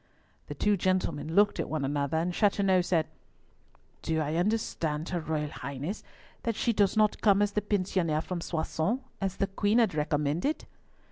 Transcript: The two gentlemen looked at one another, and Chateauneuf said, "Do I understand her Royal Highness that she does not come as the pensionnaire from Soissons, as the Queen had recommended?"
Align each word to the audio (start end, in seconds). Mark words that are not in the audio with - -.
The 0.47 0.55
two 0.55 0.77
gentlemen 0.77 1.35
looked 1.35 1.59
at 1.59 1.69
one 1.69 1.85
another, 1.85 2.17
and 2.17 2.33
Chateauneuf 2.33 2.83
said, 2.85 3.05
"Do 4.01 4.19
I 4.19 4.33
understand 4.33 5.09
her 5.09 5.19
Royal 5.19 5.51
Highness 5.51 6.03
that 6.41 6.55
she 6.55 6.73
does 6.73 6.97
not 6.97 7.21
come 7.21 7.39
as 7.39 7.51
the 7.51 7.61
pensionnaire 7.61 8.21
from 8.21 8.41
Soissons, 8.41 9.01
as 9.21 9.37
the 9.37 9.45
Queen 9.45 9.77
had 9.77 9.93
recommended?" 9.93 10.65